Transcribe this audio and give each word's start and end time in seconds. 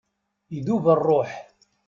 Idub 0.55 0.85
rruḥ! 1.03 1.31